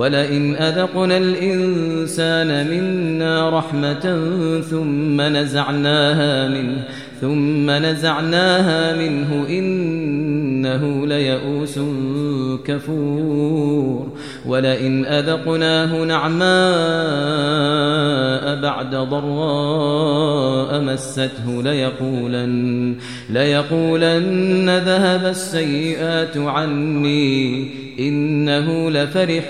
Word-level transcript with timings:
ولئن 0.00 0.56
أذقنا 0.56 1.16
الإنسان 1.16 2.70
منا 2.70 3.58
رحمة 3.58 4.30
ثم 4.70 5.20
نزعناها 5.20 6.48
منه 6.48 6.84
ثم 7.20 7.70
نزعناها 7.70 8.96
منه 8.96 9.46
إنه 9.48 11.06
ليئوس 11.06 11.80
كفور. 12.64 14.08
ولئن 14.46 15.06
أذقناه 15.06 16.04
نعماء 16.04 16.50
بعد 18.62 18.94
ضراء 18.94 20.80
مسته 20.80 21.62
ليقولن 21.62 22.96
ليقولن 23.30 24.70
ذهب 24.78 25.26
السيئات 25.26 26.36
عني 26.36 27.70
إنه 27.98 28.90
لفرح 28.90 29.48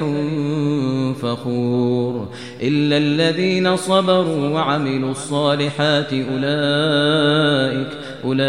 فخور 1.23 2.29
إلا 2.63 2.97
الذين 2.97 3.77
صبروا 3.77 4.49
وعملوا 4.49 5.11
الصالحات 5.11 6.13
أولئك 6.13 7.89
أولئك 8.25 8.41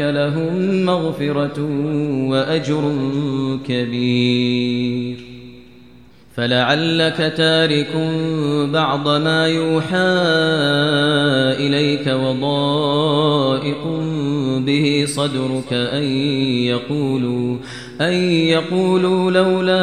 لهم 0.00 0.84
مغفرة 0.84 1.68
وأجر 2.28 2.92
كبير. 3.68 5.32
فلعلك 6.34 7.32
تارك 7.36 7.96
بعض 8.72 9.08
ما 9.08 9.46
يوحى 9.46 9.96
إليك 11.66 12.06
وضائق 12.06 13.86
به 14.58 15.04
صدرك 15.06 15.72
أن 15.72 16.02
يقولوا 16.66 17.56
أن 18.00 18.12
يقولوا 18.30 19.30
لولا 19.30 19.82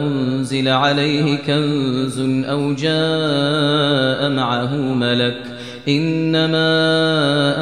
أنزل 0.00 0.68
عليه 0.68 1.36
كنز 1.36 2.20
أو 2.44 2.74
جاء 2.74 4.30
معه 4.30 4.76
ملك 4.76 5.55
إنما 5.88 6.68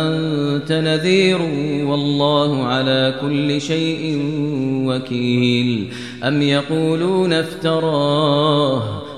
أنت 0.08 0.72
نذير 0.72 1.42
والله 1.86 2.64
على 2.64 3.14
كل 3.20 3.60
شيء 3.60 4.20
وكيل. 4.86 5.88
أم 6.24 6.42
يقولون 6.42 7.32
افتراه 7.32 9.03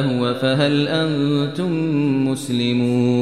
هو 0.00 0.34
فهل 0.34 0.88
أنتم 0.88 1.72
مسلمون 2.28 3.21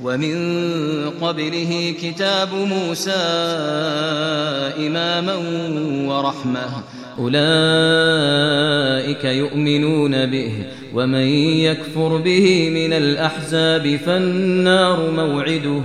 ومن 0.00 0.34
قبله 1.20 1.94
كتاب 2.02 2.48
موسى 2.54 3.10
إماما 4.86 5.34
ورحمة. 6.08 6.66
أولئك 7.18 9.24
يؤمنون 9.24 10.26
به 10.26 10.52
ومن 10.94 11.26
يكفر 11.58 12.16
به 12.16 12.70
من 12.70 12.92
الأحزاب 12.92 13.96
فالنار 13.96 15.10
موعده. 15.10 15.82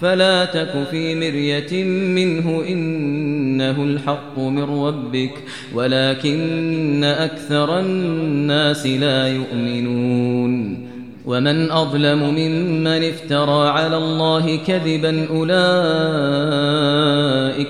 فلا 0.00 0.44
تك 0.44 0.86
في 0.90 1.14
مرية 1.14 1.84
منه 1.84 2.64
إنه 2.68 3.84
الحق 3.84 4.38
من 4.38 4.62
ربك 4.62 5.34
ولكن 5.74 7.04
أكثر 7.04 7.80
الناس 7.80 8.86
لا 8.86 9.28
يؤمنون. 9.28 10.87
ومن 11.28 11.70
أظلم 11.70 12.18
ممن 12.18 13.04
افترى 13.04 13.68
على 13.68 13.96
الله 13.96 14.56
كذبا 14.56 15.28
أولئك 15.30 15.58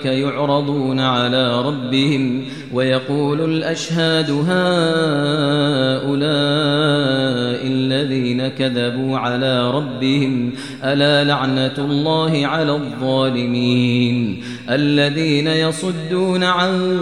يعرضون 0.04 1.00
على 1.00 1.62
ربهم 1.62 2.44
ويقول 2.72 3.40
الأشهاد 3.40 4.30
هؤلاء 4.30 4.48
الذين 7.66 8.48
كذبوا 8.48 9.18
على 9.18 9.70
ربهم 9.70 10.52
ألا 10.84 11.24
لعنة 11.24 11.74
الله 11.78 12.46
على 12.46 12.72
الظالمين 12.72 14.42
الذين 14.70 15.46
يصدون 15.46 16.44
عن 16.44 16.98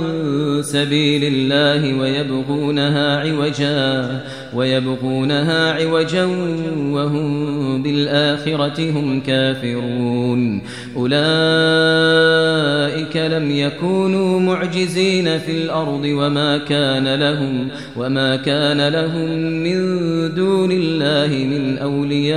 سبيل 0.62 1.24
الله 1.24 1.98
ويبغونها 1.98 3.20
عوجا 3.20 4.20
ويبغونها 4.56 5.72
عوجا 5.72 6.24
وهم 6.90 7.82
بالآخرة 7.82 8.90
هم 8.90 9.20
كافرون. 9.20 10.62
أولئك 10.96 11.16
لم 13.16 13.50
يكونوا 13.50 14.40
معجزين 14.40 15.38
في 15.38 15.52
الأرض 15.64 16.04
وما 16.04 16.58
كان 16.58 17.14
لهم 17.14 17.68
وما 17.96 18.36
كان 18.36 18.88
لهم 18.88 19.30
من 19.40 19.78
دون 20.34 20.72
الله 20.72 21.44
من 21.44 21.78
أولياء. 21.78 22.36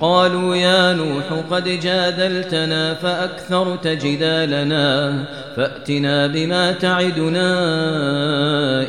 قالوا 0.00 0.56
يا 0.56 0.92
نوح 0.92 1.24
قد 1.50 1.64
جادلتنا 1.64 2.94
فأكثرت 2.94 3.86
جدالنا 3.88 5.24
فأتنا 5.56 6.26
بما 6.26 6.72
تعدنا 6.72 7.50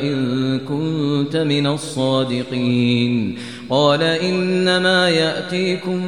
إن 0.02 0.58
كنت 0.58 1.36
من 1.36 1.66
الصادقين. 1.66 3.38
قال 3.70 4.02
إنما 4.02 5.08
يأتيكم 5.08 6.00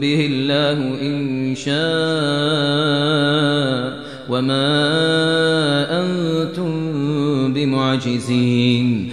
به 0.00 0.26
الله 0.30 0.78
إن 1.02 1.54
شاء 1.54 1.74
وما 4.28 4.66
أنتم 6.00 6.72
بمعجزين. 7.54 9.12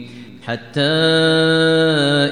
حتى 0.41 0.81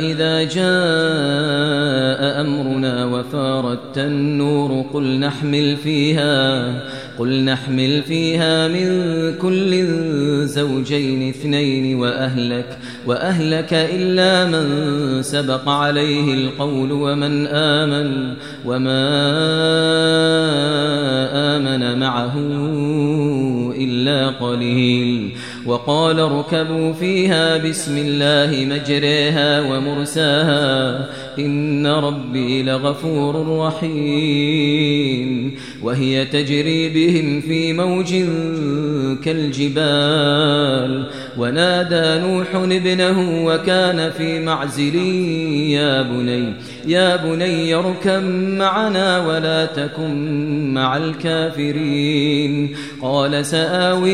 إذا 0.09 0.43
جاء 0.43 2.41
أمرنا 2.41 3.05
وفارت 3.05 3.97
النور 3.97 4.85
قل 4.93 5.19
نحمل 5.19 5.77
فيها 5.77 6.73
قل 7.19 7.43
نحمل 7.43 8.01
فيها 8.01 8.67
من 8.67 8.87
كل 9.37 9.85
زوجين 10.47 11.29
اثنين 11.29 11.99
وأهلك 11.99 12.77
وأهلك 13.05 13.73
إلا 13.73 14.45
من 14.45 15.23
سبق 15.23 15.69
عليه 15.69 16.33
القول 16.33 16.91
ومن 16.91 17.47
آمن 17.47 18.33
وما 18.65 19.09
آمن 21.55 21.99
معه 21.99 22.33
إلا 23.77 24.27
قليل. 24.27 25.31
وقال 25.65 26.19
اركبوا 26.19 26.93
فيها 26.93 27.57
بسم 27.57 27.97
الله 27.97 28.65
مجريها 28.65 29.61
ومرساها 29.61 31.05
إن 31.45 31.87
ربي 31.87 32.63
لغفور 32.63 33.57
رحيم 33.67 35.55
وهي 35.83 36.25
تجري 36.25 36.89
بهم 36.89 37.41
في 37.41 37.73
موج 37.73 38.15
كالجبال 39.23 41.05
ونادى 41.37 42.21
نوح 42.27 42.55
ابنه 42.55 43.45
وكان 43.45 44.11
في 44.11 44.39
معزل 44.39 44.95
يا 45.69 46.01
بني 46.01 46.53
يا 46.87 47.15
بني 47.15 47.75
اركب 47.75 48.23
معنا 48.57 49.27
ولا 49.27 49.65
تكن 49.65 50.73
مع 50.73 50.97
الكافرين. 50.97 52.75
قال 53.01 53.45
سآوي 53.45 54.09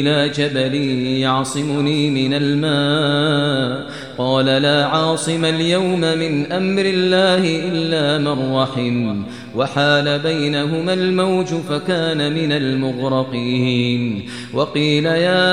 إلى 0.00 0.28
جبل 0.28 0.74
يعصمني 1.20 2.10
من 2.10 2.34
الماء 2.34 3.86
قال 4.18 4.46
لا 4.46 4.86
عاصم 4.86 5.44
اليوم 5.44 6.00
من 6.00 6.52
أمر 6.52 6.82
الله 6.84 7.68
إلا 7.68 8.18
من 8.18 8.54
رحم 8.54 9.22
وحال 9.56 10.18
بينهما 10.18 10.92
الموج 10.92 11.46
فكان 11.46 12.32
من 12.32 12.52
المغرقين. 12.52 14.28
وقيل 14.54 15.06
يا 15.06 15.46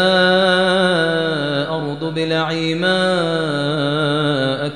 أرض 1.70 2.04
ابلعي 2.04 2.76
ماءك 2.76 2.90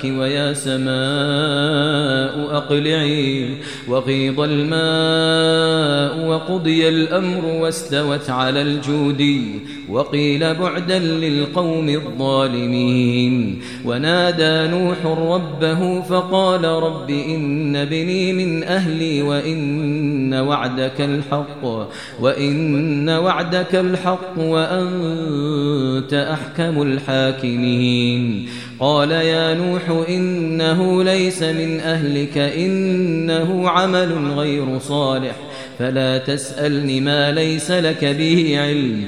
ويا 0.03 0.53
سماء 0.53 2.57
أقلعي. 2.57 3.57
وغيض 3.87 4.39
الماء 4.39 6.27
وقضي 6.27 6.89
الأمر 6.89 7.45
واستوت 7.45 8.29
على 8.29 8.61
الجودي. 8.61 9.59
وقيل 9.89 10.53
بعدا 10.53 10.99
للقوم 10.99 11.89
الظالمين. 11.89 13.61
ونادى 13.85 14.71
نوح 14.71 15.05
ربه 15.05 16.01
فقال 16.01 16.65
رب 16.65 17.09
إن 17.09 17.85
بني 17.85 18.33
من 18.33 18.63
أهلي 18.63 19.21
وإن 19.21 20.33
وعدك 20.33 21.01
الحق 21.01 21.87
وإن 22.19 23.09
وعدك 23.09 23.75
الحق 23.75 24.39
وأنت 24.39 26.13
أحكم 26.13 26.81
الحاكمين. 26.81 28.49
قال 28.79 29.11
يا 29.11 29.53
نوح 29.53 30.07
إنه 30.09 31.03
ليس 31.03 31.43
من 31.43 31.79
أهلك 31.79 32.37
إنه 32.37 33.69
عمل 33.69 34.31
غير 34.35 34.79
صالح 34.79 35.35
فلا 35.79 36.17
تسألني 36.17 37.01
ما 37.01 37.31
ليس 37.31 37.71
لك 37.71 38.05
به 38.05 38.59
علم. 38.59 39.07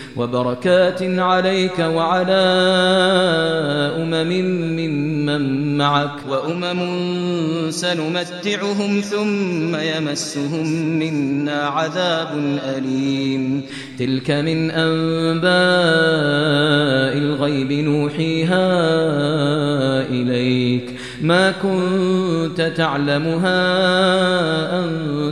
وبركات 0.17 1.01
عليك 1.01 1.79
وعلى 1.79 2.31
أمم 3.97 4.29
ممن 4.77 5.77
معك 5.77 6.15
وأمم 6.29 6.81
سنمتعهم 7.71 9.01
ثم 9.01 9.75
يمسهم 9.75 10.67
منا 10.99 11.63
عذاب 11.63 12.59
أليم. 12.77 13.61
تلك 13.99 14.31
من 14.31 14.71
أنباء 14.71 15.51
الغيب 17.17 17.71
نوحيها 17.71 18.67
إليك. 20.09 20.95
ما 21.21 21.51
كنت 21.51 22.73
تعلمها 22.77 23.61
أنت 24.85 25.20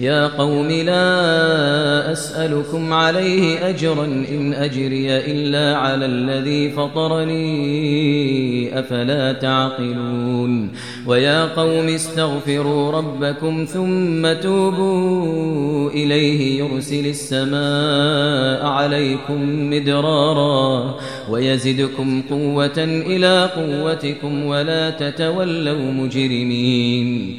يا 0.00 0.26
قوم 0.26 0.68
لا 0.68 2.12
أسألكم 2.12 2.92
عليه 2.92 3.68
أجرا 3.68 4.04
إن 4.04 4.54
أجري 4.54 5.16
إلا 5.16 5.76
على 5.78 6.06
الذي 6.06 6.70
فطرني 6.70 7.48
أفلا 8.78 9.32
تعقلون 9.32 10.70
ويا 11.06 11.44
قوم 11.44 11.88
استغفروا 11.88 12.92
ربكم 12.92 13.64
ثم 13.64 14.32
توبوا 14.32 15.90
إليه 15.90 16.58
يرسل 16.58 17.06
السماء 17.06 18.66
عليكم 18.66 19.70
مدرارا 19.70 20.94
ويزدكم 21.30 22.22
قوة 22.30 22.78
إلى 22.84 23.50
قوتكم 23.56 24.44
ولا 24.44 24.90
تتولوا 24.90 25.92
مجرمين 25.92 27.38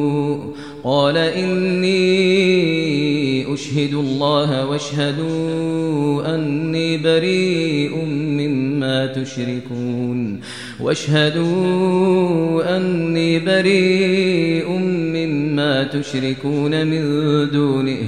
قال 0.83 1.17
إني 1.17 2.01
أشهد 3.53 3.93
الله 3.93 4.65
واشهدوا 4.65 6.35
أني 6.35 6.97
بريء 6.97 7.95
مما 8.05 9.05
تشركون 9.05 10.39
واشهدوا 10.79 12.77
أني 12.77 13.39
بريء 13.39 14.69
مما 15.15 15.83
تشركون 15.83 16.87
من 16.87 17.01
دونه 17.51 18.07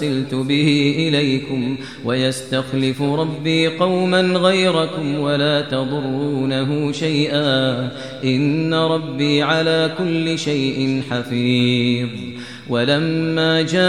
أرسلت 0.00 0.34
به 0.34 0.94
إليكم 0.98 1.76
ويستخلف 2.04 3.02
ربي 3.02 3.68
قوما 3.68 4.20
غيركم 4.20 5.20
ولا 5.20 5.60
تضرونه 5.60 6.92
شيئا 6.92 7.88
إن 8.24 8.74
ربي 8.74 9.42
على 9.42 9.90
كل 9.98 10.38
شيء 10.38 11.02
حفيظ 11.10 12.08
ولما 12.68 13.62
جاء 13.62 13.80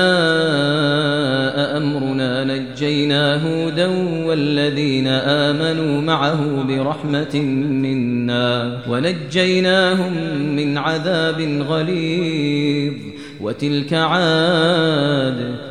أمرنا 1.78 2.44
نجينا 2.44 3.44
هودا 3.48 3.88
والذين 4.26 5.08
آمنوا 5.08 6.02
معه 6.02 6.64
برحمة 6.64 7.36
منا 7.72 8.78
ونجيناهم 8.90 10.14
من 10.56 10.78
عذاب 10.78 11.42
غليظ 11.70 12.94
وتلك 13.42 13.94
عاد 13.94 15.71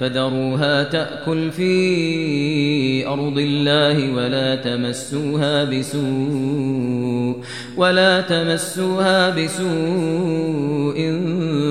فذروها 0.00 0.82
تأكل 0.82 1.50
في 1.50 3.06
أرض 3.06 3.38
الله 3.38 4.12
ولا 4.12 4.54
تمسوها 4.56 5.64
بسوء 5.64 7.36
ولا 7.76 8.20
تمسوها 8.20 9.30
بسوء 9.30 10.96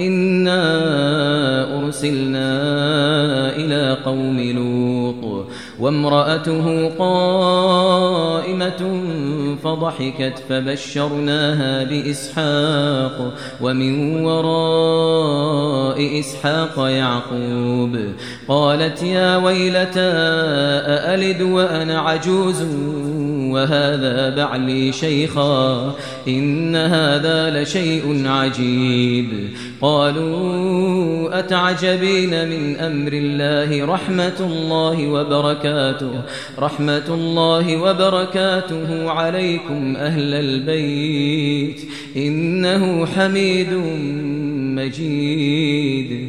إنا 0.00 1.78
أرسلنا 1.78 2.48
إلى 3.56 3.96
قوم 4.04 4.40
لوط 4.40 5.46
وامرأته 5.80 6.88
قائمة 6.98 9.02
فضحكت 9.64 10.42
فبشرناها 10.48 11.84
بإسحاق 11.84 13.32
ومن 13.60 14.24
وراء 14.24 16.20
إسحاق 16.20 16.78
يعقوب 16.78 17.98
قالت 18.48 19.02
يا 19.02 19.36
ويلتى 19.36 20.00
أألد 20.00 21.42
وأنا 21.42 22.00
عجوز 22.00 22.62
وهذا 23.50 24.36
بعلي 24.36 24.92
شيخا 24.92 25.94
إن 26.28 26.76
هذا 26.76 27.62
لشيء 27.62 28.22
عجيب. 28.26 29.28
قالوا 29.80 31.38
أتعجبين 31.38 32.48
من 32.48 32.76
أمر 32.76 33.12
الله 33.12 33.86
رحمة 33.86 34.40
الله 34.40 35.08
وبركاته؟ 35.08 36.10
رحمة 36.58 37.08
الله 37.08 37.76
وبركاته 37.76 39.10
عليكم 39.10 39.96
أهل 39.96 40.34
البيت 40.34 41.80
إنه 42.16 43.06
حميد 43.06 43.72
مجيد. 44.78 46.28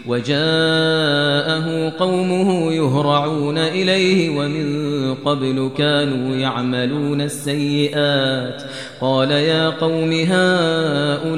وجاءه 0.07 1.89
قومه 1.99 2.71
يهرعون 2.73 3.57
إليه 3.57 4.29
ومن 4.29 5.15
قبل 5.15 5.71
كانوا 5.77 6.35
يعملون 6.35 7.21
السيئات. 7.21 8.63
قال 9.01 9.31
يا 9.31 9.69
قوم 9.69 10.11
هؤلاء 10.11 11.31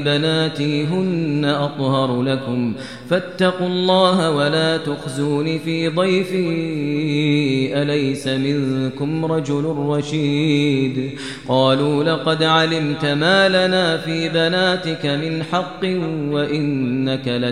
بناتي 0.00 0.84
هن 0.84 1.44
أطهر 1.44 2.22
لكم. 2.22 2.74
فاتقوا 3.10 3.66
الله 3.66 4.30
ولا 4.30 4.76
تخزون 4.76 5.58
في 5.58 5.88
ضيفي. 5.88 7.82
أليس 7.82 8.28
منكم 8.28 9.24
رجل 9.24 9.64
رشيد؟ 9.78 11.10
قالوا 11.48 12.04
لقد 12.04 12.42
علمت 12.42 13.04
ما 13.04 13.48
لنا 13.48 13.96
في 13.96 14.28
بناتك 14.28 15.06
من 15.06 15.42
حق 15.42 15.84
وإنك 16.32 17.28
لتعلم 17.28 17.51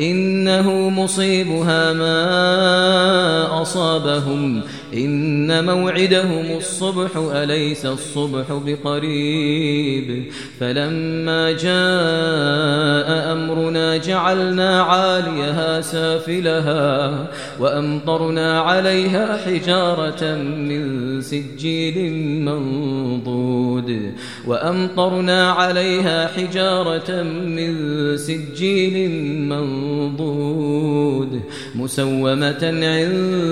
إنه 0.00 0.90
مصيبها 0.90 1.92
ما 1.92 3.01
أصابهم. 3.62 4.62
إن 4.94 5.64
موعدهم 5.64 6.56
الصبح 6.56 7.10
أليس 7.16 7.86
الصبح 7.86 8.44
بقريب؟ 8.66 10.24
فلما 10.60 11.52
جاء 11.52 13.32
أمرنا 13.32 13.96
جعلنا 13.96 14.82
عاليها 14.82 15.80
سافلها 15.80 17.26
وأمطرنا 17.60 18.60
عليها 18.60 19.36
حجارة 19.36 20.34
من 20.34 21.20
سجيل 21.20 22.12
منضود 22.44 24.12
وأمطرنا 24.46 25.50
عليها 25.50 26.26
حجارة 26.26 27.22
من 27.22 27.72
سجيل 28.16 29.10
منضود 29.48 31.40
مسومة 31.74 32.62
عند 32.62 33.51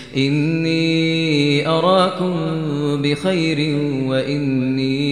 إني 0.17 1.67
أراكم 1.67 2.35
بخير 3.01 3.77
وإني 4.05 5.11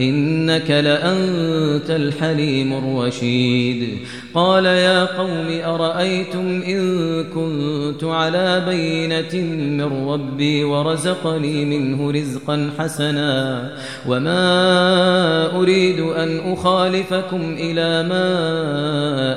إنك 0.00 0.70
لأنت 0.70 1.90
الحليم 1.90 2.72
الرشيد. 2.72 3.98
قال 4.34 4.64
يا 4.64 5.04
قوم 5.04 5.60
أرأيتم 5.64 6.62
إن 6.62 7.24
كنت 7.24 8.04
على 8.04 8.64
بينة 8.68 9.44
من 9.56 10.08
ربي 10.08 10.64
ورزقني 10.64 11.64
منه 11.64 12.10
رزقا 12.10 12.70
حسنا 12.78 13.70
وما 14.08 15.56
أريد 15.56 16.00
أن 16.00 16.52
أخالفكم 16.52 17.56
إلى 17.58 18.08
ما 18.08 18.24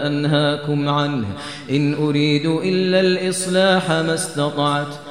أنهاكم 0.08 0.90
عنه. 0.90 1.28
إن 1.72 1.94
أريد 1.94 2.46
إلا 2.46 3.00
الإصلاح 3.00 3.92
ما 3.92 4.14
استطعت. 4.14 5.11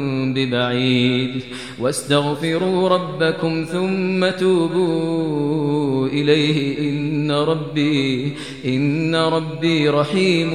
ببعيد. 0.33 1.41
واستغفروا 1.79 2.89
ربكم 2.89 3.65
ثم 3.71 4.29
توبوا 4.29 6.07
إليه 6.07 6.89
إن 6.89 7.20
ربي 7.31 8.33
إن 8.65 9.15
ربي 9.15 9.89
رحيم 9.89 10.51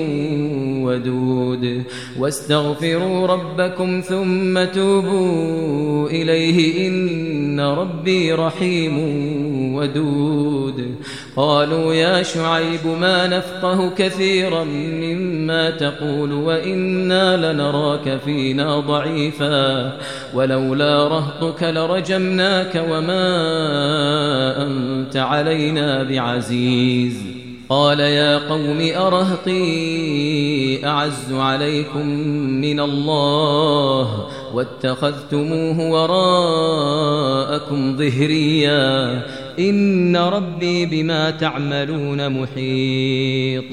ودود. 0.85 1.83
واستغفروا 2.19 3.27
ربكم 3.27 4.01
ثم 4.01 4.65
توبوا 4.65 6.09
إليه 6.09 6.89
إن 6.89 7.61
ربي 7.61 8.33
رحيم 8.33 8.97
ودود. 9.75 10.95
قالوا 11.37 11.95
يا 11.95 12.23
شعيب 12.23 12.87
ما 13.01 13.27
نفقه 13.27 13.91
كثيرا 13.99 14.65
مما 14.65 15.71
تقول 15.71 16.33
وإنا 16.33 17.53
لنراك 17.53 18.21
فينا 18.25 18.81
ضعيفا. 18.81 19.97
ولولا 20.35 21.09
رهطك 21.09 21.62
لرجمناك 21.62 22.85
وما 22.91 23.27
أنت 24.67 25.17
علينا 25.17 26.03
بعزيز. 26.03 26.65
قال 27.68 28.00
يا 28.00 28.48
قوم 28.48 28.90
أرهطي 28.96 30.87
أعز 30.87 31.33
عليكم 31.33 32.07
من 32.61 32.81
الله 32.81 34.26
واتخذتموه 34.55 35.90
وراءكم 35.90 37.96
ظهريا. 37.96 39.22
إن 39.59 40.16
ربي 40.16 40.87
بما 40.87 41.31
تعملون 41.31 42.42
محيط. 42.42 43.72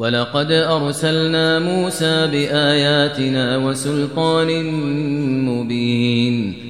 ولقد 0.00 0.52
أرسلنا 0.52 1.58
موسى 1.58 2.26
بآياتنا 2.26 3.56
وسلطان 3.56 4.64
مبين 5.44 6.69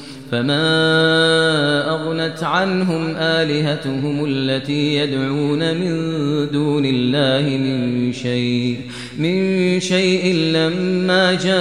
فما 0.31 1.89
أغنت 1.89 2.43
عنهم 2.43 3.15
آلهتهم 3.17 4.25
التي 4.25 4.95
يدعون 4.95 5.75
من 5.77 5.91
دون 6.51 6.85
الله 6.85 7.57
من 7.57 8.13
شيء 8.13 8.77
من 9.17 9.79
شيء 9.79 10.35
لما 10.35 11.33
جاء 11.33 11.51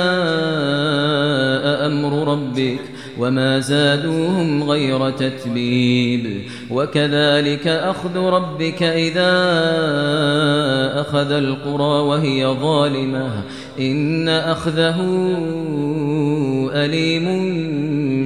أمر 1.87 2.33
ربك. 2.33 2.81
وما 3.21 3.61
زادوهم 3.61 4.71
غير 4.71 5.11
تتبيب 5.11 6.43
وكذلك 6.71 7.67
أخذ 7.69 8.17
ربك 8.17 8.83
إذا 8.83 9.31
أخذ 11.01 11.33
القرى 11.33 12.01
وهي 12.01 12.47
ظالمة 12.47 13.31
إن 13.79 14.29
أخذه 14.29 14.97
أليم 16.75 17.27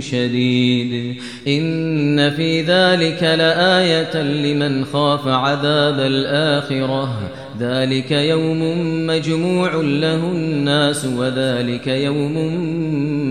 شديد 0.01 1.17
إن 1.49 2.31
في 2.31 2.63
ذلك 2.63 3.23
لآية 3.23 4.23
لمن 4.23 4.85
خاف 4.85 5.29
عذاب 5.29 5.99
الآخرة 5.99 7.11
ذلك 7.61 8.11
يوم 8.11 8.61
مجموع 9.07 9.75
له 9.75 10.33
الناس 10.33 11.05
وذلك 11.05 11.87
يوم 11.87 12.37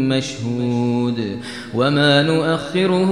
مشهود 0.10 1.38
وما 1.76 2.24
نؤخره 2.24 3.10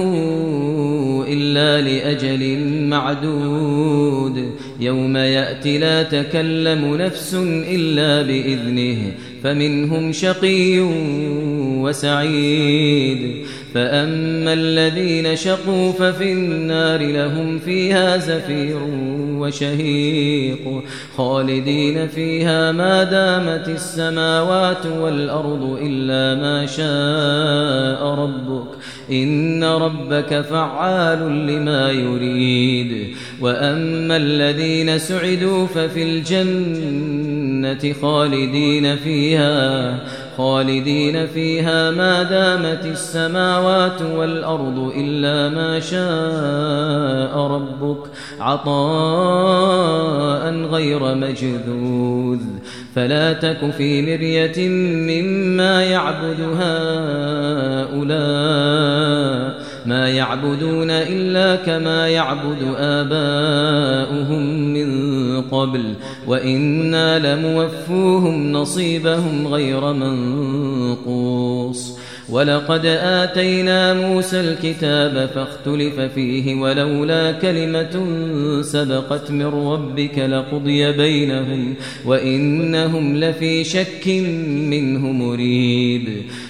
إلا 1.28 1.80
لأجل 1.80 2.58
معدود 2.88 4.50
يوم 4.80 5.16
يأتي 5.16 5.78
لا 5.78 6.02
تكلم 6.02 6.96
نفس 6.96 7.34
إلا 7.68 8.22
بإذنه 8.22 9.12
فمنهم 9.42 10.12
شقي 10.12 10.78
وسعيد. 11.82 13.46
فأما 13.74 14.52
الذين 14.52 15.36
شقوا 15.36 15.92
ففي 15.92 16.32
النار 16.32 17.06
لهم 17.06 17.58
فيها 17.58 18.16
زفير 18.16 18.78
وشهيق. 19.38 20.82
خالدين 21.16 22.08
فيها 22.08 22.72
ما 22.72 23.02
دامت 23.02 23.68
السماوات 23.68 24.86
والأرض 24.86 25.78
إلا 25.82 26.40
ما 26.40 26.66
شاء 26.66 28.06
ربك. 28.14 28.68
إن 29.12 29.64
ربك 29.64 30.40
فعال 30.40 31.46
لما 31.46 31.90
يريد. 31.90 33.06
وأما 33.40 34.16
الذين 34.16 34.98
سعدوا 34.98 35.66
ففي 35.66 36.02
الجنة 36.02 37.92
خالدين 38.02 38.96
فيها. 38.96 39.98
خالدين 40.36 41.26
فيها 41.26 41.90
ما 41.90 42.22
دامت 42.22 42.86
السماوات 42.86 44.02
والأرض 44.02 44.92
إلا 44.96 45.48
ما 45.48 45.80
شاء 45.80 47.46
ربك. 47.46 47.98
عطاء 48.40 50.54
غير 50.54 51.14
مجذوذ. 51.14 52.40
فلا 52.94 53.32
تك 53.32 53.70
في 53.70 54.02
مرية 54.02 54.68
مما 54.68 55.84
يعبد 55.84 56.40
هؤلاء. 58.00 59.61
ما 59.86 60.08
يعبدون 60.08 60.90
إلا 60.90 61.56
كما 61.56 62.08
يعبد 62.08 62.74
آباؤهم 62.76 64.72
من 64.72 65.40
قبل 65.40 65.94
وإنا 66.26 67.18
لموفوهم 67.18 68.52
نصيبهم 68.52 69.46
غير 69.46 69.92
منقوص. 69.92 72.02
ولقد 72.30 72.86
آتينا 72.86 73.94
موسى 73.94 74.40
الكتاب 74.40 75.30
فاختلف 75.34 76.00
فيه 76.00 76.54
ولولا 76.54 77.32
كلمة 77.32 78.06
سبقت 78.62 79.30
من 79.30 79.46
ربك 79.46 80.18
لقضي 80.18 80.92
بينهم 80.92 81.74
وإنهم 82.06 83.16
لفي 83.16 83.64
شك 83.64 84.08
منه 84.70 85.12
مريب. 85.12 86.22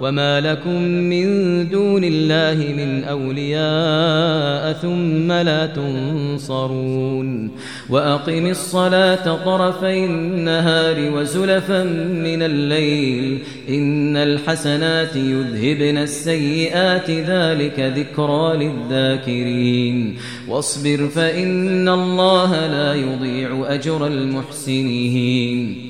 وما 0.00 0.40
لكم 0.40 0.82
من 0.82 1.28
دون 1.68 2.04
الله 2.04 2.72
من 2.72 3.04
أولياء 3.04 4.72
ثم 4.72 5.32
لا 5.32 5.66
تنصرون 5.66 7.50
وأقم 7.90 8.46
الصلاة 8.46 9.44
طرفي 9.44 10.04
النهار 10.04 11.12
وزلفا 11.14 11.84
من 11.84 12.42
الليل 12.42 13.38
إن 13.68 14.16
الحسنات 14.16 15.16
يذهبن 15.16 15.98
السيئات 15.98 17.10
ذلك 17.10 17.80
ذكرى 17.80 18.56
للذاكرين 18.56 20.16
واصبر 20.48 21.08
فإن 21.08 21.88
الله 21.88 22.66
لا 22.66 22.94
يضيع 22.94 23.74
أجر 23.74 24.06
المحسنين 24.06 25.89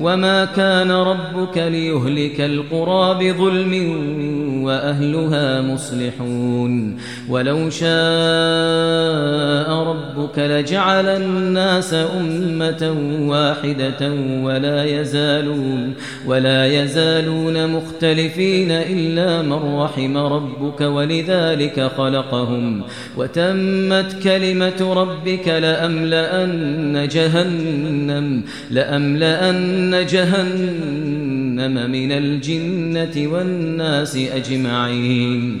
وما 0.00 0.44
كان 0.44 0.90
ربك 0.92 1.58
ليهلك 1.58 2.40
القرى 2.40 3.32
بظلم 3.32 3.72
وأهلها 4.64 5.60
مصلحون 5.60 6.96
ولو 7.28 7.70
شاء 7.70 7.90
ربك 9.70 10.38
لجعل 10.38 11.06
الناس 11.06 11.94
أمة 11.94 12.96
واحدة 13.20 14.12
ولا 14.42 14.84
يزالون 14.84 15.94
ولا 16.26 16.66
يزالون 16.66 17.66
مختلفين 17.70 18.70
إلا 18.70 19.42
من 19.42 19.80
رحم 19.80 20.16
ربك 20.16 20.80
ولذلك 20.80 21.90
خلقهم 21.96 22.82
وتمت 23.16 24.22
كلمة 24.22 24.94
ربك 24.94 25.48
لأملأن 25.48 27.08
جهنم 27.08 28.42
لأملأن 28.70 29.89
جهنم 29.94 31.90
من 31.90 32.12
الجنة 32.12 33.28
والناس 33.32 34.16
أجمعين. 34.16 35.60